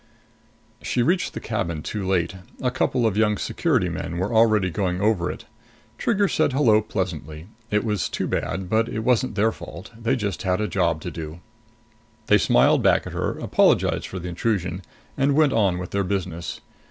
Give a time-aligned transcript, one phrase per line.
[0.81, 2.33] She reached the cabin too late.
[2.59, 5.45] A couple of young Security men already were going over it.
[5.99, 7.45] Trigger said hello pleasantly.
[7.69, 9.91] It was too bad, but it wasn't their fault.
[9.95, 11.39] They just had a job to do.
[12.25, 14.81] They smiled back at her, apologized for the intrusion
[15.19, 16.61] and went on with their business.